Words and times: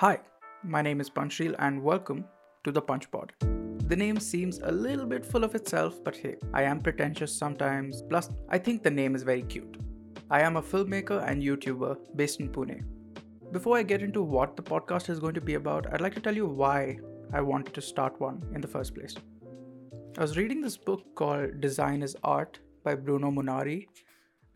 Hi, 0.00 0.18
my 0.62 0.80
name 0.80 0.98
is 0.98 1.10
Panchil 1.10 1.54
and 1.58 1.82
welcome 1.82 2.24
to 2.64 2.72
the 2.72 2.80
Panch 2.80 3.10
Pod. 3.10 3.34
The 3.86 3.94
name 3.94 4.18
seems 4.18 4.58
a 4.60 4.72
little 4.72 5.04
bit 5.04 5.26
full 5.26 5.44
of 5.44 5.54
itself, 5.54 6.02
but 6.02 6.16
hey, 6.16 6.36
I 6.54 6.62
am 6.62 6.80
pretentious 6.80 7.36
sometimes. 7.36 8.00
Plus, 8.08 8.30
I 8.48 8.56
think 8.56 8.82
the 8.82 8.90
name 8.90 9.14
is 9.14 9.22
very 9.22 9.42
cute. 9.42 9.76
I 10.30 10.40
am 10.40 10.56
a 10.56 10.62
filmmaker 10.62 11.22
and 11.28 11.42
YouTuber 11.42 12.16
based 12.16 12.40
in 12.40 12.48
Pune. 12.48 12.82
Before 13.52 13.76
I 13.76 13.82
get 13.82 14.00
into 14.00 14.22
what 14.22 14.56
the 14.56 14.62
podcast 14.62 15.10
is 15.10 15.20
going 15.20 15.34
to 15.34 15.42
be 15.42 15.56
about, 15.56 15.92
I'd 15.92 16.00
like 16.00 16.14
to 16.14 16.20
tell 16.20 16.34
you 16.34 16.46
why 16.46 16.98
I 17.34 17.42
wanted 17.42 17.74
to 17.74 17.82
start 17.82 18.18
one 18.18 18.42
in 18.54 18.62
the 18.62 18.68
first 18.68 18.94
place. 18.94 19.14
I 20.16 20.22
was 20.22 20.38
reading 20.38 20.62
this 20.62 20.78
book 20.78 21.14
called 21.14 21.60
Design 21.60 22.02
as 22.02 22.16
Art 22.24 22.58
by 22.82 22.94
Bruno 22.94 23.30
Munari, 23.30 23.86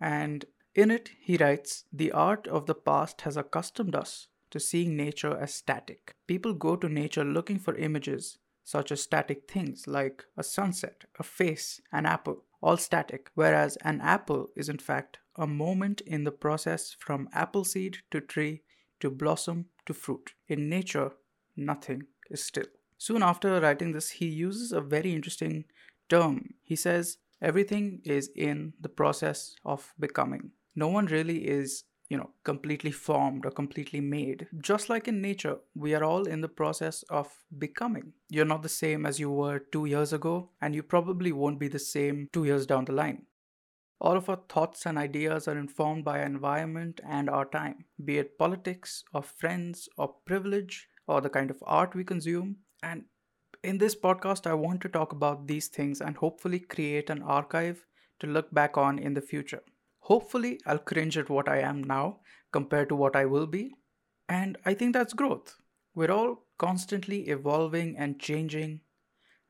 and 0.00 0.46
in 0.74 0.90
it, 0.90 1.10
he 1.20 1.36
writes 1.36 1.84
The 1.92 2.12
art 2.12 2.46
of 2.46 2.64
the 2.64 2.74
past 2.74 3.20
has 3.20 3.36
accustomed 3.36 3.94
us 3.94 4.28
to 4.54 4.60
seeing 4.60 4.96
nature 4.96 5.36
as 5.36 5.52
static. 5.52 6.14
People 6.28 6.54
go 6.54 6.76
to 6.76 6.88
nature 6.88 7.24
looking 7.24 7.58
for 7.58 7.74
images 7.74 8.38
such 8.62 8.92
as 8.92 9.02
static 9.02 9.50
things 9.50 9.88
like 9.88 10.24
a 10.36 10.44
sunset, 10.44 11.06
a 11.18 11.24
face, 11.24 11.80
an 11.90 12.06
apple, 12.06 12.44
all 12.62 12.76
static, 12.76 13.30
whereas 13.34 13.76
an 13.82 14.00
apple 14.00 14.50
is 14.54 14.68
in 14.68 14.78
fact 14.78 15.18
a 15.34 15.44
moment 15.44 16.02
in 16.02 16.22
the 16.22 16.30
process 16.30 16.94
from 16.96 17.28
apple 17.32 17.64
seed 17.64 17.98
to 18.12 18.20
tree 18.20 18.62
to 19.00 19.10
blossom 19.10 19.66
to 19.86 19.92
fruit. 19.92 20.34
In 20.46 20.68
nature, 20.68 21.10
nothing 21.56 22.04
is 22.30 22.44
still. 22.44 22.70
Soon 22.96 23.24
after 23.24 23.60
writing 23.60 23.90
this, 23.90 24.08
he 24.08 24.26
uses 24.26 24.70
a 24.70 24.80
very 24.80 25.12
interesting 25.12 25.64
term. 26.08 26.54
He 26.62 26.76
says, 26.76 27.18
Everything 27.42 28.02
is 28.04 28.30
in 28.36 28.74
the 28.80 28.88
process 28.88 29.56
of 29.64 29.92
becoming. 29.98 30.52
No 30.76 30.86
one 30.86 31.06
really 31.06 31.48
is 31.48 31.82
you 32.08 32.16
know 32.16 32.30
completely 32.44 32.90
formed 32.90 33.46
or 33.46 33.50
completely 33.50 34.00
made. 34.00 34.46
Just 34.58 34.88
like 34.88 35.08
in 35.08 35.20
nature 35.20 35.58
we 35.74 35.94
are 35.94 36.04
all 36.04 36.26
in 36.26 36.40
the 36.40 36.48
process 36.48 37.02
of 37.10 37.28
becoming. 37.58 38.12
You're 38.28 38.44
not 38.44 38.62
the 38.62 38.68
same 38.68 39.06
as 39.06 39.20
you 39.20 39.30
were 39.30 39.58
2 39.58 39.86
years 39.86 40.12
ago 40.12 40.50
and 40.60 40.74
you 40.74 40.82
probably 40.82 41.32
won't 41.32 41.58
be 41.60 41.68
the 41.68 41.78
same 41.78 42.28
2 42.32 42.44
years 42.44 42.66
down 42.66 42.84
the 42.84 42.92
line. 42.92 43.22
All 44.00 44.16
of 44.16 44.28
our 44.28 44.40
thoughts 44.48 44.86
and 44.86 44.98
ideas 44.98 45.48
are 45.48 45.58
informed 45.58 46.04
by 46.04 46.18
our 46.18 46.26
environment 46.26 47.00
and 47.08 47.30
our 47.30 47.46
time 47.46 47.86
be 48.04 48.18
it 48.18 48.38
politics 48.38 49.02
or 49.14 49.22
friends 49.22 49.88
or 49.96 50.14
privilege 50.26 50.88
or 51.06 51.20
the 51.20 51.30
kind 51.30 51.50
of 51.50 51.62
art 51.66 51.94
we 51.94 52.04
consume. 52.04 52.56
And 52.82 53.04
in 53.62 53.78
this 53.78 53.94
podcast 53.96 54.46
i 54.46 54.52
want 54.52 54.80
to 54.82 54.88
talk 54.94 55.12
about 55.12 55.46
these 55.46 55.68
things 55.68 56.00
and 56.02 56.18
hopefully 56.18 56.58
create 56.60 57.08
an 57.08 57.22
archive 57.22 57.86
to 58.20 58.26
look 58.26 58.52
back 58.52 58.76
on 58.76 58.98
in 58.98 59.14
the 59.14 59.22
future 59.22 59.62
Hopefully, 60.04 60.60
I'll 60.66 60.78
cringe 60.78 61.16
at 61.16 61.30
what 61.30 61.48
I 61.48 61.60
am 61.60 61.82
now 61.82 62.20
compared 62.52 62.90
to 62.90 62.94
what 62.94 63.16
I 63.16 63.24
will 63.24 63.46
be. 63.46 63.74
And 64.28 64.58
I 64.66 64.74
think 64.74 64.92
that's 64.92 65.14
growth. 65.14 65.56
We're 65.94 66.10
all 66.10 66.44
constantly 66.58 67.28
evolving 67.28 67.96
and 67.96 68.20
changing. 68.20 68.80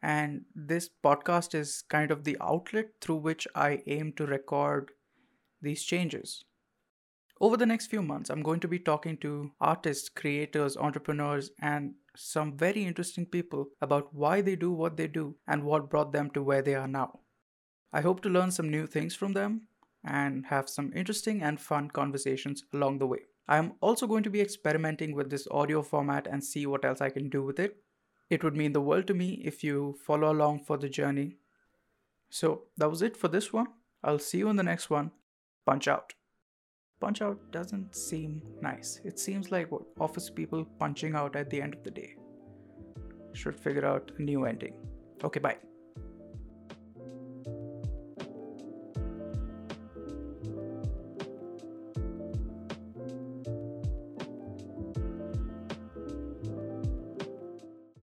And 0.00 0.44
this 0.54 0.88
podcast 1.02 1.56
is 1.56 1.82
kind 1.88 2.12
of 2.12 2.22
the 2.22 2.36
outlet 2.40 2.90
through 3.00 3.16
which 3.16 3.48
I 3.56 3.82
aim 3.88 4.12
to 4.12 4.26
record 4.26 4.92
these 5.60 5.82
changes. 5.82 6.44
Over 7.40 7.56
the 7.56 7.66
next 7.66 7.88
few 7.88 8.02
months, 8.02 8.30
I'm 8.30 8.42
going 8.42 8.60
to 8.60 8.68
be 8.68 8.78
talking 8.78 9.16
to 9.18 9.50
artists, 9.60 10.08
creators, 10.08 10.76
entrepreneurs, 10.76 11.50
and 11.60 11.94
some 12.14 12.56
very 12.56 12.84
interesting 12.84 13.26
people 13.26 13.70
about 13.80 14.14
why 14.14 14.40
they 14.40 14.54
do 14.54 14.70
what 14.70 14.96
they 14.96 15.08
do 15.08 15.34
and 15.48 15.64
what 15.64 15.90
brought 15.90 16.12
them 16.12 16.30
to 16.30 16.44
where 16.44 16.62
they 16.62 16.76
are 16.76 16.86
now. 16.86 17.18
I 17.92 18.02
hope 18.02 18.20
to 18.22 18.28
learn 18.28 18.52
some 18.52 18.70
new 18.70 18.86
things 18.86 19.16
from 19.16 19.32
them 19.32 19.62
and 20.04 20.46
have 20.46 20.68
some 20.68 20.92
interesting 20.94 21.42
and 21.42 21.60
fun 21.60 21.90
conversations 21.90 22.64
along 22.72 22.98
the 22.98 23.06
way. 23.06 23.20
I 23.48 23.58
am 23.58 23.74
also 23.80 24.06
going 24.06 24.22
to 24.22 24.30
be 24.30 24.40
experimenting 24.40 25.14
with 25.14 25.30
this 25.30 25.46
audio 25.50 25.82
format 25.82 26.26
and 26.26 26.42
see 26.42 26.66
what 26.66 26.84
else 26.84 27.00
I 27.00 27.10
can 27.10 27.28
do 27.28 27.42
with 27.42 27.58
it. 27.58 27.76
It 28.30 28.42
would 28.42 28.56
mean 28.56 28.72
the 28.72 28.80
world 28.80 29.06
to 29.08 29.14
me 29.14 29.42
if 29.44 29.62
you 29.62 29.96
follow 30.06 30.32
along 30.32 30.64
for 30.64 30.78
the 30.78 30.88
journey. 30.88 31.36
So 32.30 32.62
that 32.78 32.90
was 32.90 33.02
it 33.02 33.16
for 33.16 33.28
this 33.28 33.52
one. 33.52 33.66
I'll 34.02 34.18
see 34.18 34.38
you 34.38 34.48
in 34.48 34.56
the 34.56 34.62
next 34.62 34.90
one. 34.90 35.10
Punch 35.66 35.88
out. 35.88 36.14
Punch 37.00 37.20
out 37.20 37.38
doesn't 37.52 37.94
seem 37.94 38.40
nice. 38.62 39.00
It 39.04 39.18
seems 39.18 39.50
like 39.50 39.70
what 39.70 39.82
office 40.00 40.30
people 40.30 40.64
punching 40.78 41.14
out 41.14 41.36
at 41.36 41.50
the 41.50 41.60
end 41.60 41.74
of 41.74 41.84
the 41.84 41.90
day. 41.90 42.16
Should 43.34 43.60
figure 43.60 43.84
out 43.84 44.10
a 44.18 44.22
new 44.22 44.46
ending. 44.46 44.74
Okay, 45.22 45.40
bye. 45.40 45.73